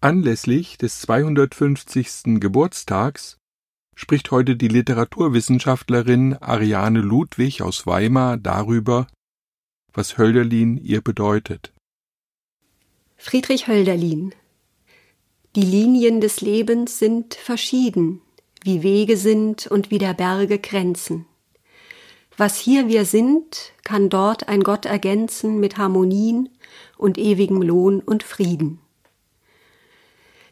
Anlässlich 0.00 0.78
des 0.78 1.00
250. 1.00 2.38
Geburtstags 2.38 3.36
spricht 3.96 4.30
heute 4.30 4.54
die 4.54 4.68
Literaturwissenschaftlerin 4.68 6.34
Ariane 6.34 7.00
Ludwig 7.00 7.62
aus 7.62 7.84
Weimar 7.84 8.36
darüber, 8.36 9.08
was 9.92 10.16
Hölderlin 10.16 10.76
ihr 10.76 11.00
bedeutet. 11.00 11.72
Friedrich 13.16 13.66
Hölderlin 13.66 14.36
Die 15.56 15.62
Linien 15.62 16.20
des 16.20 16.42
Lebens 16.42 17.00
sind 17.00 17.34
verschieden, 17.34 18.20
wie 18.62 18.84
Wege 18.84 19.16
sind 19.16 19.66
und 19.66 19.90
wie 19.90 19.98
der 19.98 20.14
Berge 20.14 20.60
Grenzen. 20.60 21.26
Was 22.36 22.56
hier 22.56 22.86
wir 22.86 23.04
sind, 23.04 23.72
kann 23.82 24.10
dort 24.10 24.46
ein 24.46 24.62
Gott 24.62 24.86
ergänzen 24.86 25.58
mit 25.58 25.76
Harmonien 25.76 26.50
und 26.96 27.18
ewigem 27.18 27.62
Lohn 27.62 27.98
und 27.98 28.22
Frieden. 28.22 28.78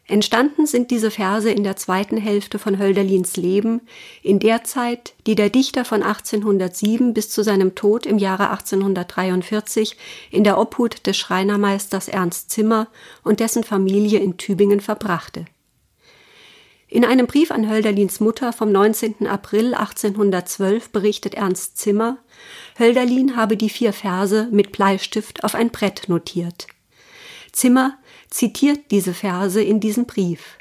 Entstanden 0.09 0.65
sind 0.65 0.89
diese 0.89 1.11
Verse 1.11 1.51
in 1.51 1.65
der 1.65 1.75
zweiten 1.75 2.15
Hälfte 2.15 2.59
von 2.59 2.79
Hölderlins 2.79 3.35
Leben, 3.35 3.81
in 4.23 4.39
der 4.39 4.63
Zeit, 4.63 5.13
die 5.27 5.35
der 5.35 5.49
Dichter 5.49 5.83
von 5.83 6.01
1807 6.01 7.13
bis 7.13 7.29
zu 7.29 7.43
seinem 7.43 7.75
Tod 7.75 8.05
im 8.05 8.17
Jahre 8.17 8.49
1843 8.51 9.97
in 10.31 10.45
der 10.45 10.57
Obhut 10.57 11.05
des 11.05 11.17
Schreinermeisters 11.17 12.07
Ernst 12.07 12.51
Zimmer 12.51 12.87
und 13.23 13.41
dessen 13.41 13.65
Familie 13.65 14.19
in 14.19 14.37
Tübingen 14.37 14.79
verbrachte. 14.79 15.43
In 16.87 17.03
einem 17.03 17.27
Brief 17.27 17.51
an 17.51 17.69
Hölderlins 17.69 18.21
Mutter 18.21 18.53
vom 18.53 18.71
19. 18.71 19.27
April 19.27 19.73
1812 19.73 20.89
berichtet 20.91 21.33
Ernst 21.33 21.77
Zimmer, 21.77 22.17
Hölderlin 22.79 23.35
habe 23.35 23.57
die 23.57 23.69
vier 23.69 23.91
Verse 23.91 24.47
mit 24.51 24.71
Bleistift 24.71 25.43
auf 25.43 25.53
ein 25.53 25.69
Brett 25.69 26.07
notiert. 26.07 26.67
Zimmer 27.51 27.97
zitiert 28.29 28.91
diese 28.91 29.13
Verse 29.13 29.61
in 29.61 29.79
diesem 29.79 30.05
Brief. 30.05 30.57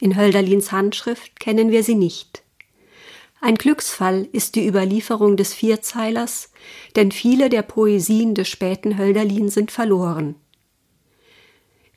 In 0.00 0.16
Hölderlins 0.16 0.72
Handschrift 0.72 1.38
kennen 1.38 1.70
wir 1.70 1.84
sie 1.84 1.94
nicht. 1.94 2.42
Ein 3.40 3.56
Glücksfall 3.56 4.28
ist 4.32 4.54
die 4.54 4.66
Überlieferung 4.66 5.36
des 5.36 5.52
Vierzeilers, 5.52 6.50
denn 6.94 7.10
viele 7.10 7.48
der 7.48 7.62
Poesien 7.62 8.34
des 8.34 8.48
späten 8.48 8.98
Hölderlin 8.98 9.48
sind 9.48 9.72
verloren. 9.72 10.36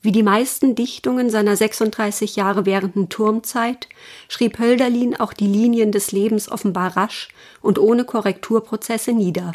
Wie 0.02 0.12
die 0.12 0.24
meisten 0.24 0.76
Dichtungen 0.76 1.32
seiner 1.32 1.56
36 1.56 2.36
Jahre 2.36 2.68
währenden 2.68 3.10
Turmzeit 3.10 3.90
schrieb 4.28 4.60
Hölderlin 4.60 5.16
auch 5.16 5.34
die 5.34 5.48
Linien 5.48 5.92
des 5.92 6.12
Lebens 6.12 6.48
offenbar 6.52 6.96
rasch 6.96 7.30
und 7.62 7.80
ohne 7.80 8.06
Korrekturprozesse 8.06 9.14
nieder. 9.14 9.54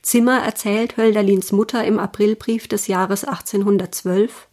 Zimmer 0.00 0.38
erzählt 0.40 0.96
Hölderlins 0.96 1.52
Mutter 1.52 1.84
im 1.84 1.98
Aprilbrief 1.98 2.66
des 2.66 2.86
Jahres 2.86 3.24
1812 3.24 4.48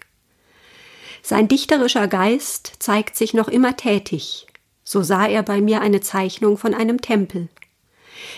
Sein 1.21 1.47
dichterischer 1.47 2.07
Geist 2.07 2.73
zeigt 2.79 3.15
sich 3.15 3.33
noch 3.33 3.47
immer 3.47 3.75
tätig. 3.77 4.47
So 4.83 5.03
sah 5.03 5.27
er 5.27 5.43
bei 5.43 5.61
mir 5.61 5.81
eine 5.81 6.01
Zeichnung 6.01 6.57
von 6.57 6.73
einem 6.73 7.01
Tempel. 7.01 7.49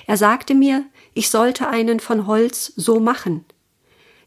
Er 0.07 0.17
sagte 0.17 0.53
mir, 0.53 0.85
ich 1.13 1.29
sollte 1.29 1.67
einen 1.67 1.99
von 1.99 2.27
Holz 2.27 2.73
so 2.75 2.99
machen. 2.99 3.45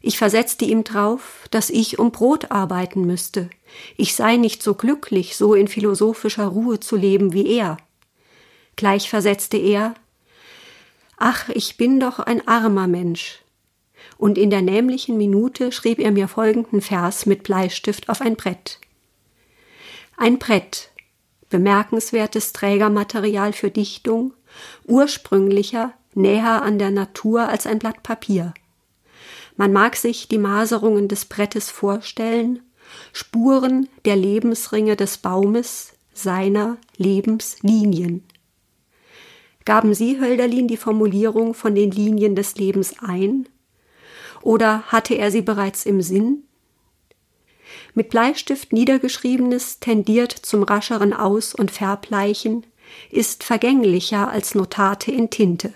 Ich 0.01 0.17
versetzte 0.17 0.65
ihm 0.65 0.83
drauf, 0.83 1.47
dass 1.51 1.69
ich 1.69 1.97
um 1.97 2.11
Brot 2.11 2.51
arbeiten 2.51 3.05
müsste. 3.05 3.49
Ich 3.97 4.15
sei 4.15 4.37
nicht 4.37 4.61
so 4.61 4.75
glücklich, 4.75 5.35
so 5.35 5.53
in 5.55 5.67
philosophischer 5.67 6.45
Ruhe 6.45 6.79
zu 6.79 6.95
leben 6.95 7.33
wie 7.33 7.47
er. 7.47 7.77
Gleich 8.75 9.09
versetzte 9.09 9.57
er, 9.57 9.95
Ach, 11.17 11.49
ich 11.49 11.77
bin 11.77 11.99
doch 11.99 12.19
ein 12.19 12.47
armer 12.47 12.87
Mensch. 12.87 13.39
Und 14.17 14.37
in 14.37 14.49
der 14.49 14.61
nämlichen 14.61 15.17
Minute 15.17 15.71
schrieb 15.71 15.99
er 15.99 16.11
mir 16.11 16.27
folgenden 16.27 16.81
Vers 16.81 17.25
mit 17.25 17.43
Bleistift 17.43 18.09
auf 18.09 18.21
ein 18.21 18.35
Brett. 18.35 18.79
Ein 20.17 20.39
Brett, 20.39 20.91
bemerkenswertes 21.49 22.53
Trägermaterial 22.53 23.53
für 23.53 23.69
Dichtung, 23.69 24.33
ursprünglicher, 24.85 25.93
näher 26.13 26.61
an 26.61 26.79
der 26.79 26.91
Natur 26.91 27.49
als 27.49 27.67
ein 27.67 27.79
Blatt 27.79 28.03
Papier. 28.03 28.53
Man 29.57 29.73
mag 29.73 29.95
sich 29.95 30.27
die 30.27 30.37
Maserungen 30.37 31.07
des 31.07 31.25
Brettes 31.25 31.69
vorstellen, 31.69 32.61
Spuren 33.13 33.89
der 34.05 34.15
Lebensringe 34.15 34.95
des 34.95 35.17
Baumes, 35.17 35.93
seiner 36.13 36.77
Lebenslinien. 36.97 38.23
Gaben 39.65 39.93
Sie, 39.93 40.19
Hölderlin, 40.19 40.67
die 40.67 40.77
Formulierung 40.77 41.53
von 41.53 41.75
den 41.75 41.91
Linien 41.91 42.35
des 42.35 42.55
Lebens 42.55 42.95
ein? 42.99 43.47
Oder 44.45 44.83
hatte 44.83 45.15
er 45.15 45.31
sie 45.31 45.41
bereits 45.41 45.85
im 45.85 46.01
Sinn? 46.01 46.43
Mit 47.95 48.09
Bleistift 48.09 48.71
niedergeschriebenes 48.71 49.79
tendiert 49.79 50.31
zum 50.31 50.63
rascheren 50.63 51.13
Aus- 51.13 51.53
und 51.53 51.71
Verbleichen, 51.71 52.65
ist 53.09 53.43
vergänglicher 53.43 54.29
als 54.29 54.53
Notate 54.55 55.11
in 55.11 55.29
Tinte. 55.29 55.73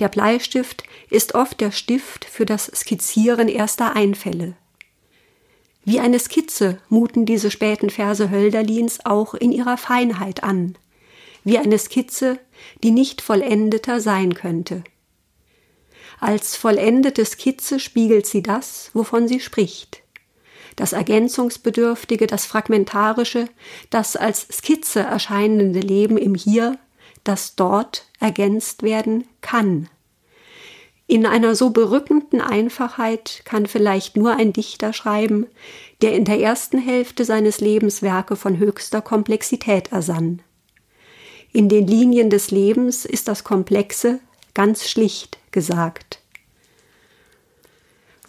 Der 0.00 0.08
Bleistift 0.08 0.82
ist 1.10 1.34
oft 1.34 1.60
der 1.60 1.70
Stift 1.70 2.24
für 2.24 2.46
das 2.46 2.66
Skizzieren 2.74 3.48
erster 3.48 3.94
Einfälle. 3.94 4.54
Wie 5.84 6.00
eine 6.00 6.18
Skizze 6.18 6.78
muten 6.88 7.26
diese 7.26 7.50
späten 7.50 7.90
Verse 7.90 8.30
Hölderlins 8.30 9.04
auch 9.04 9.34
in 9.34 9.52
ihrer 9.52 9.76
Feinheit 9.76 10.42
an 10.42 10.76
wie 11.48 11.56
eine 11.56 11.78
Skizze, 11.78 12.38
die 12.82 12.90
nicht 12.90 13.22
vollendeter 13.22 14.00
sein 14.00 14.34
könnte. 14.34 14.84
Als 16.20 16.56
vollendete 16.56 17.24
Skizze 17.24 17.78
spiegelt 17.78 18.26
sie 18.26 18.42
das, 18.42 18.90
wovon 18.92 19.28
sie 19.28 19.40
spricht. 19.40 20.02
Das 20.76 20.92
Ergänzungsbedürftige, 20.92 22.26
das 22.26 22.46
Fragmentarische, 22.46 23.48
das 23.90 24.16
als 24.16 24.46
Skizze 24.52 25.00
erscheinende 25.00 25.80
Leben 25.80 26.16
im 26.16 26.34
Hier, 26.34 26.78
das 27.24 27.56
dort 27.56 28.06
ergänzt 28.20 28.82
werden 28.82 29.24
kann. 29.40 29.88
In 31.10 31.24
einer 31.24 31.54
so 31.54 31.70
berückenden 31.70 32.40
Einfachheit 32.40 33.42
kann 33.44 33.66
vielleicht 33.66 34.16
nur 34.16 34.36
ein 34.36 34.52
Dichter 34.52 34.92
schreiben, 34.92 35.46
der 36.02 36.12
in 36.12 36.24
der 36.24 36.38
ersten 36.38 36.78
Hälfte 36.78 37.24
seines 37.24 37.60
Lebens 37.60 38.02
Werke 38.02 38.36
von 38.36 38.58
höchster 38.58 39.00
Komplexität 39.00 39.90
ersann. 39.90 40.42
In 41.52 41.68
den 41.68 41.86
Linien 41.86 42.28
des 42.28 42.50
Lebens 42.50 43.04
ist 43.04 43.26
das 43.26 43.42
Komplexe 43.42 44.20
ganz 44.52 44.88
schlicht 44.88 45.38
gesagt. 45.50 46.07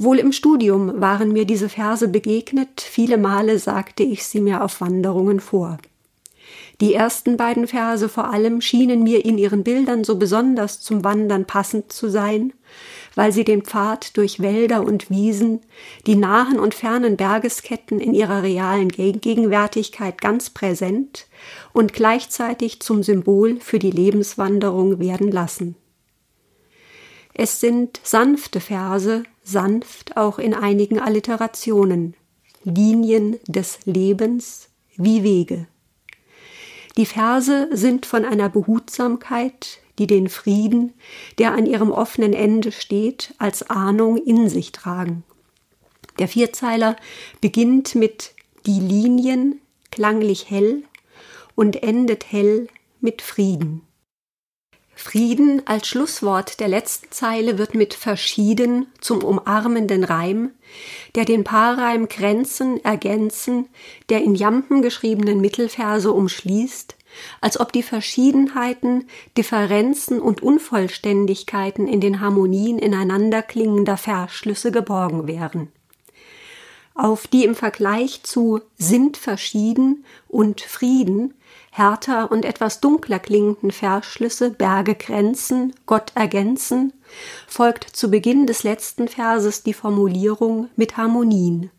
Wohl 0.01 0.17
im 0.17 0.31
Studium 0.31 1.01
waren 1.01 1.33
mir 1.33 1.43
diese 1.43 1.67
Verse 1.67 2.07
begegnet, 2.07 2.79
viele 2.79 3.17
Male 3.17 3.59
sagte 3.59 4.01
ich 4.01 4.25
sie 4.25 4.39
mir 4.39 4.63
auf 4.63 4.79
Wanderungen 4.79 5.41
vor. 5.41 5.77
Die 6.79 6.93
ersten 6.93 7.35
beiden 7.35 7.67
Verse 7.67 8.07
vor 8.07 8.31
allem 8.31 8.61
schienen 8.61 9.03
mir 9.03 9.25
in 9.25 9.37
ihren 9.37 9.65
Bildern 9.65 10.05
so 10.05 10.15
besonders 10.15 10.79
zum 10.79 11.03
Wandern 11.03 11.43
passend 11.43 11.91
zu 11.91 12.07
sein, 12.07 12.53
weil 13.13 13.33
sie 13.33 13.43
den 13.43 13.63
Pfad 13.63 14.15
durch 14.15 14.39
Wälder 14.39 14.85
und 14.85 15.09
Wiesen, 15.09 15.59
die 16.07 16.15
nahen 16.15 16.59
und 16.59 16.73
fernen 16.73 17.17
Bergesketten 17.17 17.99
in 17.99 18.13
ihrer 18.13 18.41
realen 18.41 18.87
Gegenwärtigkeit 18.87 20.21
ganz 20.21 20.49
präsent 20.49 21.27
und 21.73 21.91
gleichzeitig 21.91 22.79
zum 22.79 23.03
Symbol 23.03 23.59
für 23.59 23.79
die 23.79 23.91
Lebenswanderung 23.91 24.99
werden 24.99 25.29
lassen. 25.29 25.75
Es 27.33 27.59
sind 27.59 27.99
sanfte 28.03 28.59
Verse, 28.59 29.23
sanft 29.51 30.17
auch 30.17 30.39
in 30.39 30.53
einigen 30.53 30.99
Alliterationen, 30.99 32.15
Linien 32.63 33.39
des 33.47 33.79
Lebens 33.85 34.69
wie 34.95 35.23
Wege. 35.23 35.67
Die 36.97 37.05
Verse 37.05 37.69
sind 37.71 38.05
von 38.05 38.25
einer 38.25 38.49
Behutsamkeit, 38.49 39.79
die 39.97 40.07
den 40.07 40.29
Frieden, 40.29 40.93
der 41.37 41.53
an 41.53 41.65
ihrem 41.65 41.91
offenen 41.91 42.33
Ende 42.33 42.71
steht, 42.71 43.33
als 43.37 43.69
Ahnung 43.69 44.17
in 44.17 44.49
sich 44.49 44.71
tragen. 44.71 45.23
Der 46.19 46.27
Vierzeiler 46.27 46.95
beginnt 47.41 47.95
mit 47.95 48.33
die 48.65 48.79
Linien 48.79 49.61
klanglich 49.91 50.49
hell 50.49 50.83
und 51.55 51.81
endet 51.83 52.31
hell 52.31 52.67
mit 52.99 53.21
Frieden. 53.21 53.81
Frieden 55.01 55.61
als 55.65 55.87
Schlusswort 55.87 56.59
der 56.59 56.67
letzten 56.67 57.09
Zeile 57.09 57.57
wird 57.57 57.73
mit 57.73 57.93
verschieden 57.93 58.87
zum 58.99 59.23
umarmenden 59.23 60.03
Reim, 60.03 60.51
der 61.15 61.23
den 61.23 61.45
Paarreim 61.45 62.09
Grenzen 62.09 62.83
ergänzen, 62.83 63.69
der 64.09 64.21
in 64.21 64.35
Jampen 64.35 64.81
geschriebenen 64.81 65.39
Mittelverse 65.39 66.11
umschließt, 66.11 66.97
als 67.39 67.61
ob 67.61 67.71
die 67.71 67.81
Verschiedenheiten, 67.81 69.07
Differenzen 69.37 70.19
und 70.19 70.43
Unvollständigkeiten 70.43 71.87
in 71.87 72.01
den 72.01 72.19
Harmonien 72.19 72.77
ineinanderklingender 72.77 73.95
Verschlüsse 73.95 74.69
geborgen 74.73 75.27
wären. 75.27 75.71
Auf 77.01 77.27
die 77.27 77.45
im 77.45 77.55
Vergleich 77.55 78.23
zu 78.23 78.59
sind 78.77 79.15
verschieden 79.15 80.03
und 80.27 80.59
Frieden 80.59 81.33
härter 81.71 82.29
und 82.29 82.43
etwas 82.43 82.81
dunkler 82.81 83.19
klingenden 83.19 83.71
Versschlüsse 83.71 84.49
Berge 84.49 84.95
grenzen, 84.95 85.73
Gott 85.85 86.11
ergänzen, 86.15 86.91
folgt 87.47 87.85
zu 87.85 88.11
Beginn 88.11 88.47
des 88.47 88.63
letzten 88.63 89.07
Verses 89.07 89.63
die 89.63 89.71
Formulierung 89.71 90.67
mit 90.75 90.97
Harmonien. 90.97 91.71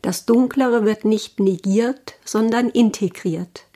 Das 0.00 0.24
Dunklere 0.24 0.86
wird 0.86 1.04
nicht 1.04 1.38
negiert, 1.38 2.14
sondern 2.24 2.70
integriert. 2.70 3.66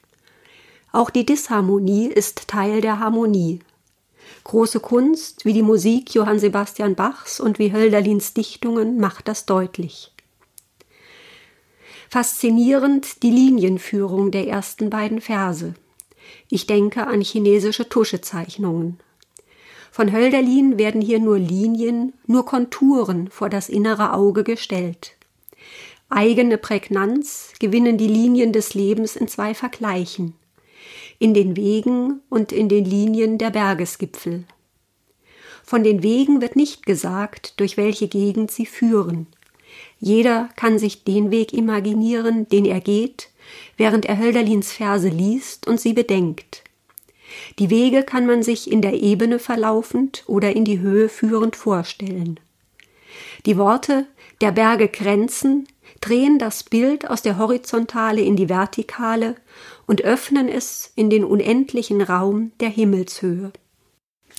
Auch 0.90 1.10
die 1.10 1.26
Disharmonie 1.26 2.06
ist 2.06 2.48
Teil 2.48 2.80
der 2.80 2.98
Harmonie. 2.98 3.60
Große 4.44 4.80
Kunst 4.80 5.44
wie 5.44 5.52
die 5.52 5.62
Musik 5.62 6.14
Johann 6.14 6.38
Sebastian 6.38 6.94
Bachs 6.94 7.40
und 7.40 7.58
wie 7.58 7.74
Hölderlins 7.74 8.32
Dichtungen 8.32 8.98
macht 8.98 9.28
das 9.28 9.44
deutlich. 9.44 10.13
Faszinierend 12.14 13.24
die 13.24 13.30
Linienführung 13.32 14.30
der 14.30 14.46
ersten 14.46 14.88
beiden 14.88 15.20
Verse. 15.20 15.74
Ich 16.48 16.68
denke 16.68 17.08
an 17.08 17.20
chinesische 17.20 17.88
Tuschezeichnungen. 17.88 19.00
Von 19.90 20.12
Hölderlin 20.12 20.78
werden 20.78 21.00
hier 21.00 21.18
nur 21.18 21.40
Linien, 21.40 22.12
nur 22.28 22.46
Konturen 22.46 23.30
vor 23.30 23.48
das 23.48 23.68
innere 23.68 24.12
Auge 24.12 24.44
gestellt. 24.44 25.16
Eigene 26.08 26.56
Prägnanz 26.56 27.52
gewinnen 27.58 27.98
die 27.98 28.06
Linien 28.06 28.52
des 28.52 28.74
Lebens 28.74 29.16
in 29.16 29.26
zwei 29.26 29.52
Vergleichen 29.52 30.36
in 31.18 31.34
den 31.34 31.56
Wegen 31.56 32.20
und 32.30 32.52
in 32.52 32.68
den 32.68 32.84
Linien 32.84 33.38
der 33.38 33.50
Bergesgipfel. 33.50 34.44
Von 35.64 35.82
den 35.82 36.04
Wegen 36.04 36.40
wird 36.40 36.54
nicht 36.54 36.86
gesagt, 36.86 37.58
durch 37.58 37.76
welche 37.76 38.06
Gegend 38.06 38.52
sie 38.52 38.66
führen. 38.66 39.26
Jeder 40.04 40.50
kann 40.54 40.78
sich 40.78 41.02
den 41.04 41.30
Weg 41.30 41.54
imaginieren, 41.54 42.46
den 42.50 42.66
er 42.66 42.80
geht, 42.80 43.30
während 43.78 44.04
er 44.04 44.18
Hölderlins 44.18 44.70
Verse 44.70 45.08
liest 45.08 45.66
und 45.66 45.80
sie 45.80 45.94
bedenkt. 45.94 46.62
Die 47.58 47.70
Wege 47.70 48.02
kann 48.02 48.26
man 48.26 48.42
sich 48.42 48.70
in 48.70 48.82
der 48.82 48.92
Ebene 48.92 49.38
verlaufend 49.38 50.22
oder 50.26 50.54
in 50.54 50.66
die 50.66 50.80
Höhe 50.80 51.08
führend 51.08 51.56
vorstellen. 51.56 52.38
Die 53.46 53.56
Worte 53.56 54.06
der 54.42 54.52
Berge 54.52 54.88
Grenzen 54.88 55.66
drehen 56.02 56.38
das 56.38 56.64
Bild 56.64 57.08
aus 57.08 57.22
der 57.22 57.38
Horizontale 57.38 58.20
in 58.20 58.36
die 58.36 58.50
Vertikale 58.50 59.36
und 59.86 60.02
öffnen 60.02 60.50
es 60.50 60.92
in 60.96 61.08
den 61.08 61.24
unendlichen 61.24 62.02
Raum 62.02 62.52
der 62.60 62.68
Himmelshöhe. 62.68 63.54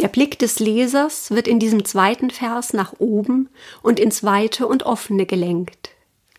Der 0.01 0.09
Blick 0.09 0.37
des 0.39 0.59
Lesers 0.59 1.31
wird 1.31 1.47
in 1.47 1.59
diesem 1.59 1.85
zweiten 1.85 2.29
Vers 2.29 2.73
nach 2.73 2.93
oben 2.99 3.49
und 3.81 3.99
ins 3.99 4.23
Weite 4.23 4.67
und 4.67 4.83
Offene 4.83 5.25
gelenkt. 5.25 5.91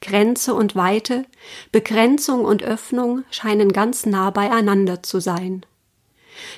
Grenze 0.02 0.54
und 0.54 0.76
Weite, 0.76 1.24
Begrenzung 1.72 2.44
und 2.44 2.62
Öffnung 2.62 3.24
scheinen 3.30 3.72
ganz 3.72 4.04
nah 4.04 4.30
beieinander 4.30 5.02
zu 5.02 5.20
sein. 5.20 5.64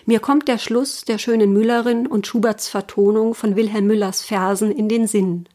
Mir 0.07 0.19
kommt 0.19 0.49
der 0.49 0.59
Schluss 0.59 1.05
der 1.05 1.19
schönen 1.19 1.53
Müllerin 1.53 2.09
und 2.09 2.27
Schuberts 2.27 2.69
Vertonung 2.69 3.35
von 3.35 3.55
Wilhelm 3.55 3.87
Müllers 3.87 4.23
Versen 4.23 4.73
in 4.73 4.89
den 4.89 5.07
Sinn. 5.07 5.49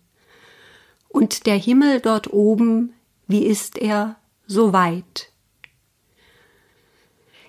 Und 1.09 1.45
der 1.45 1.55
Himmel 1.55 1.99
dort 1.99 2.31
oben, 2.31 2.93
wie 3.27 3.45
ist 3.45 3.77
er, 3.77 4.15
so 4.47 4.71
weit. 4.71 5.32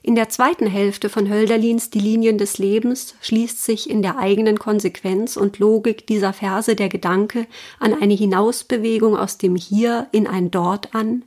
In 0.06 0.16
der 0.16 0.28
zweiten 0.28 0.66
Hälfte 0.66 1.08
von 1.08 1.30
Hölderlins 1.30 1.88
Die 1.88 1.98
Linien 1.98 2.36
des 2.36 2.58
Lebens 2.58 3.14
schließt 3.22 3.64
sich 3.64 3.88
in 3.88 4.02
der 4.02 4.18
eigenen 4.18 4.58
Konsequenz 4.58 5.38
und 5.38 5.58
Logik 5.58 6.06
dieser 6.06 6.34
Verse 6.34 6.76
der 6.76 6.90
Gedanke 6.90 7.46
an 7.80 7.94
eine 7.94 8.12
Hinausbewegung 8.12 9.16
aus 9.16 9.38
dem 9.38 9.56
Hier 9.56 10.08
in 10.12 10.26
ein 10.26 10.50
Dort 10.50 10.94
an, 10.94 11.24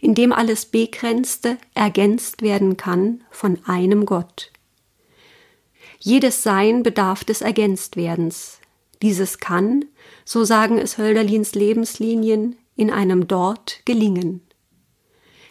in 0.00 0.16
dem 0.16 0.32
alles 0.32 0.66
Begrenzte 0.66 1.56
ergänzt 1.74 2.42
werden 2.42 2.76
kann 2.76 3.22
von 3.30 3.60
einem 3.64 4.06
Gott. 4.06 4.50
Jedes 6.00 6.42
Sein 6.42 6.82
bedarf 6.82 7.22
des 7.22 7.42
Ergänztwerdens. 7.42 8.58
Dieses 9.02 9.38
kann, 9.38 9.84
so 10.24 10.42
sagen 10.42 10.78
es 10.78 10.98
Hölderlins 10.98 11.54
Lebenslinien, 11.54 12.56
in 12.74 12.90
einem 12.90 13.28
Dort 13.28 13.82
gelingen 13.84 14.40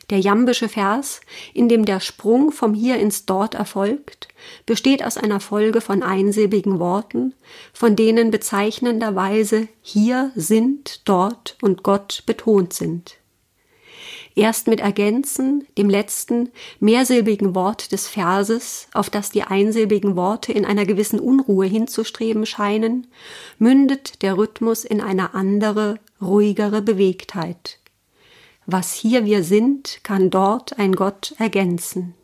der 0.10 0.20
jambische 0.20 0.70
Vers, 0.70 1.22
in 1.54 1.70
dem 1.70 1.86
der 1.86 2.00
Sprung 2.00 2.52
vom 2.52 2.74
Hier 2.74 2.98
ins 2.98 3.26
Dort 3.26 3.56
erfolgt, 3.56 4.28
besteht 4.66 5.04
aus 5.04 5.18
einer 5.18 5.40
Folge 5.40 5.82
von 5.82 6.04
einsilbigen 6.04 6.80
Worten, 6.80 7.34
von 7.74 7.96
denen 7.96 8.32
bezeichnenderweise 8.32 9.68
hier, 9.82 10.32
sind, 10.36 11.08
dort 11.08 11.58
und 11.62 11.84
Gott 11.84 12.24
betont 12.26 12.74
sind. 12.74 13.18
Erst 14.38 14.68
mit 14.68 14.82
Ergänzen, 14.82 15.66
dem 15.78 15.90
letzten, 15.90 16.50
mehrsilbigen 16.82 17.56
Wort 17.56 17.94
des 17.94 18.10
Verses, 18.10 18.90
auf 18.94 19.10
das 19.10 19.32
die 19.32 19.44
einsilbigen 19.44 20.18
Worte 20.18 20.52
in 20.52 20.66
einer 20.66 20.86
gewissen 20.86 21.22
Unruhe 21.22 21.66
hinzustreben 21.66 22.46
scheinen, 22.46 23.08
mündet 23.60 24.22
der 24.24 24.38
Rhythmus 24.38 24.84
in 24.84 25.00
eine 25.00 25.34
andere, 25.34 26.00
ruhigere 26.22 26.82
Bewegtheit. 26.82 27.80
Was 28.66 28.94
hier 28.94 29.26
wir 29.26 29.44
sind, 29.44 30.00
kann 30.04 30.30
dort 30.30 30.80
ein 30.80 30.94
Gott 30.94 31.36
ergänzen. 31.38 32.16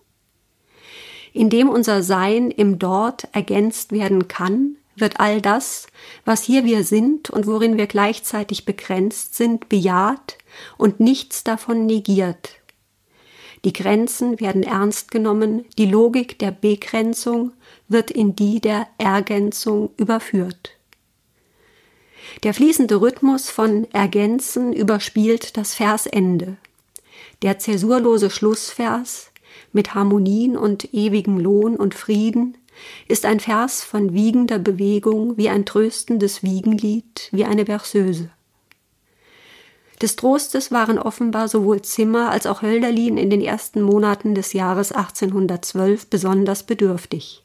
Indem 1.34 1.70
unser 1.70 2.04
Sein 2.04 2.52
im 2.52 2.80
Dort 2.80 3.28
ergänzt 3.32 3.92
werden 3.92 4.28
kann, 4.28 4.76
wird 4.96 5.20
all 5.20 5.42
das, 5.42 5.88
was 6.26 6.44
hier 6.44 6.66
wir 6.66 6.84
sind 6.84 7.30
und 7.30 7.48
worin 7.48 7.78
wir 7.78 7.88
gleichzeitig 7.88 8.66
begrenzt 8.66 9.36
sind, 9.36 9.70
bejaht 9.70 10.38
und 10.78 11.00
nichts 11.00 11.44
davon 11.44 11.86
negiert. 11.86 12.62
Die 13.64 13.74
Grenzen 13.74 14.40
werden 14.40 14.64
ernst 14.64 15.12
genommen, 15.12 15.66
die 15.78 15.86
Logik 15.86 16.40
der 16.40 16.52
Begrenzung 16.52 17.52
wird 17.88 18.10
in 18.10 18.36
die 18.36 18.60
der 18.60 18.88
Ergänzung 18.98 19.92
überführt. 19.98 20.72
Der 22.44 22.54
fließende 22.54 23.02
Rhythmus 23.02 23.50
von 23.50 23.88
Ergänzen 23.92 24.74
überspielt 24.74 25.58
das 25.58 25.76
Versende. 25.76 26.58
Der 27.42 27.60
zäsurlose 27.60 28.30
Schlussvers 28.30 29.32
mit 29.74 29.94
Harmonien 29.94 30.58
und 30.58 30.94
ewigem 30.94 31.38
Lohn 31.38 31.76
und 31.76 31.94
Frieden 31.94 32.58
ist 33.08 33.26
ein 33.26 33.40
Vers 33.40 33.84
von 33.84 34.14
wiegender 34.14 34.60
Bewegung 34.60 35.38
wie 35.38 35.50
ein 35.50 35.66
tröstendes 35.66 36.44
Wiegenlied, 36.44 37.30
wie 37.32 37.46
eine 37.46 37.66
Berceuse. 37.66 38.30
Des 40.02 40.16
Trostes 40.16 40.72
waren 40.72 40.98
offenbar 40.98 41.48
sowohl 41.48 41.84
Zimmer 41.84 42.32
als 42.32 42.48
auch 42.48 42.64
Hölderlin 42.64 43.18
in 43.18 43.30
den 43.30 43.42
ersten 43.42 43.84
Monaten 43.84 44.34
des 44.34 44.54
Jahres 44.54 44.92
1812 44.92 46.08
besonders 46.08 46.64
bedürftig. 46.64 47.44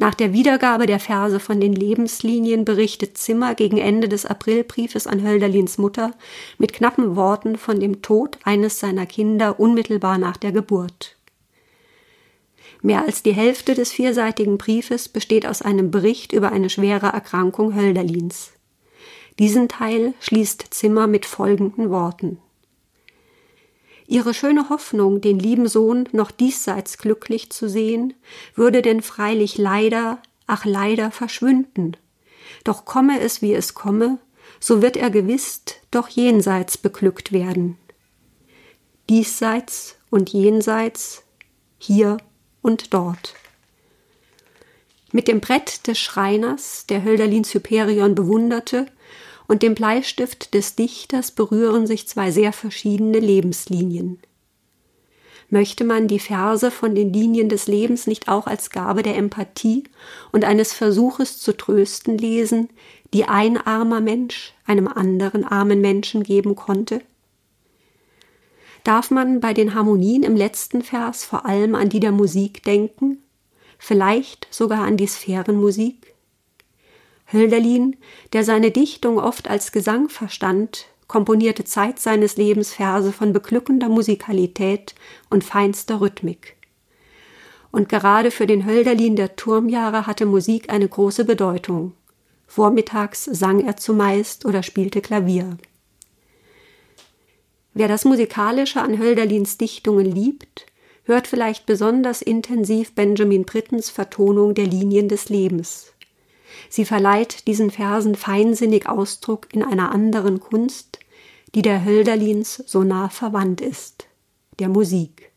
Nach 0.00 0.14
der 0.14 0.32
Wiedergabe 0.32 0.86
der 0.86 1.00
Verse 1.00 1.40
von 1.40 1.60
den 1.60 1.72
Lebenslinien 1.72 2.64
berichtet 2.64 3.18
Zimmer 3.18 3.56
gegen 3.56 3.78
Ende 3.78 4.08
des 4.08 4.26
Aprilbriefes 4.26 5.08
an 5.08 5.24
Hölderlins 5.24 5.76
Mutter 5.76 6.12
mit 6.56 6.72
knappen 6.72 7.16
Worten 7.16 7.58
von 7.58 7.80
dem 7.80 8.00
Tod 8.00 8.38
eines 8.44 8.78
seiner 8.78 9.06
Kinder 9.06 9.58
unmittelbar 9.58 10.16
nach 10.18 10.36
der 10.36 10.52
Geburt. 10.52 11.16
Mehr 12.80 13.04
als 13.04 13.24
die 13.24 13.32
Hälfte 13.32 13.74
des 13.74 13.90
vierseitigen 13.90 14.56
Briefes 14.56 15.08
besteht 15.08 15.44
aus 15.44 15.62
einem 15.62 15.90
Bericht 15.90 16.32
über 16.32 16.52
eine 16.52 16.70
schwere 16.70 17.08
Erkrankung 17.08 17.74
Hölderlins. 17.74 18.52
Diesen 19.40 19.68
Teil 19.68 20.14
schließt 20.20 20.64
Zimmer 20.70 21.08
mit 21.08 21.26
folgenden 21.26 21.90
Worten. 21.90 22.38
Ihre 24.10 24.32
schöne 24.32 24.70
Hoffnung, 24.70 25.20
den 25.20 25.38
lieben 25.38 25.68
Sohn 25.68 26.08
noch 26.12 26.30
diesseits 26.30 26.96
glücklich 26.96 27.50
zu 27.50 27.68
sehen, 27.68 28.14
würde 28.54 28.80
denn 28.80 29.02
freilich 29.02 29.58
leider, 29.58 30.22
ach 30.46 30.64
leider 30.64 31.10
verschwinden. 31.10 31.94
Doch 32.64 32.86
komme 32.86 33.20
es, 33.20 33.42
wie 33.42 33.52
es 33.52 33.74
komme, 33.74 34.18
so 34.60 34.80
wird 34.80 34.96
er 34.96 35.10
gewiss 35.10 35.60
doch 35.90 36.08
jenseits 36.08 36.78
beglückt 36.78 37.32
werden. 37.32 37.76
Diesseits 39.10 39.96
und 40.08 40.32
jenseits, 40.32 41.22
hier 41.76 42.16
und 42.62 42.94
dort. 42.94 43.34
Mit 45.12 45.28
dem 45.28 45.40
Brett 45.40 45.86
des 45.86 45.98
Schreiners, 45.98 46.86
der 46.86 47.04
Hölderlins 47.04 47.52
Hyperion 47.52 48.14
bewunderte, 48.14 48.86
und 49.48 49.62
dem 49.62 49.74
Bleistift 49.74 50.54
des 50.54 50.76
Dichters 50.76 51.32
berühren 51.32 51.86
sich 51.86 52.06
zwei 52.06 52.30
sehr 52.30 52.52
verschiedene 52.52 53.18
Lebenslinien. 53.18 54.20
Möchte 55.50 55.84
man 55.84 56.06
die 56.08 56.18
Verse 56.18 56.70
von 56.70 56.94
den 56.94 57.10
Linien 57.10 57.48
des 57.48 57.66
Lebens 57.66 58.06
nicht 58.06 58.28
auch 58.28 58.46
als 58.46 58.68
Gabe 58.68 59.02
der 59.02 59.16
Empathie 59.16 59.84
und 60.30 60.44
eines 60.44 60.74
Versuches 60.74 61.38
zu 61.38 61.56
trösten 61.56 62.18
lesen, 62.18 62.68
die 63.14 63.24
ein 63.24 63.56
armer 63.56 64.02
Mensch 64.02 64.52
einem 64.66 64.86
anderen 64.86 65.44
armen 65.44 65.80
Menschen 65.80 66.22
geben 66.22 66.54
konnte? 66.54 67.00
Darf 68.84 69.10
man 69.10 69.40
bei 69.40 69.54
den 69.54 69.74
Harmonien 69.74 70.22
im 70.22 70.36
letzten 70.36 70.82
Vers 70.82 71.24
vor 71.24 71.46
allem 71.46 71.74
an 71.74 71.88
die 71.88 72.00
der 72.00 72.12
Musik 72.12 72.62
denken, 72.64 73.22
vielleicht 73.78 74.46
sogar 74.50 74.82
an 74.82 74.98
die 74.98 75.06
Sphärenmusik? 75.06 76.14
Hölderlin, 77.32 77.96
der 78.32 78.44
seine 78.44 78.70
Dichtung 78.70 79.18
oft 79.18 79.48
als 79.48 79.72
Gesang 79.72 80.08
verstand, 80.08 80.86
komponierte 81.08 81.64
Zeit 81.64 81.98
seines 81.98 82.36
Lebens 82.36 82.72
Verse 82.72 83.12
von 83.12 83.32
beglückender 83.32 83.88
Musikalität 83.88 84.94
und 85.30 85.44
feinster 85.44 86.00
Rhythmik. 86.00 86.56
Und 87.70 87.88
gerade 87.88 88.30
für 88.30 88.46
den 88.46 88.64
Hölderlin 88.64 89.16
der 89.16 89.36
Turmjahre 89.36 90.06
hatte 90.06 90.26
Musik 90.26 90.70
eine 90.70 90.88
große 90.88 91.24
Bedeutung. 91.24 91.92
Vormittags 92.46 93.24
sang 93.24 93.60
er 93.60 93.76
zumeist 93.76 94.46
oder 94.46 94.62
spielte 94.62 95.02
Klavier. 95.02 95.58
Wer 97.74 97.88
das 97.88 98.06
Musikalische 98.06 98.80
an 98.80 98.98
Hölderlins 98.98 99.58
Dichtungen 99.58 100.06
liebt, 100.06 100.66
hört 101.04 101.26
vielleicht 101.26 101.66
besonders 101.66 102.22
intensiv 102.22 102.94
Benjamin 102.94 103.44
Brittens 103.44 103.90
Vertonung 103.90 104.54
der 104.54 104.66
Linien 104.66 105.08
des 105.08 105.28
Lebens. 105.28 105.92
Sie 106.68 106.84
verleiht 106.84 107.46
diesen 107.46 107.70
Versen 107.70 108.14
feinsinnig 108.14 108.88
Ausdruck 108.88 109.48
in 109.52 109.62
einer 109.62 109.92
anderen 109.92 110.40
Kunst, 110.40 110.98
die 111.54 111.62
der 111.62 111.84
Hölderlins 111.84 112.56
so 112.66 112.82
nah 112.82 113.08
verwandt 113.08 113.60
ist, 113.60 114.06
der 114.58 114.68
Musik. 114.68 115.32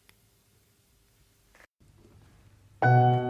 Musik 2.83 3.20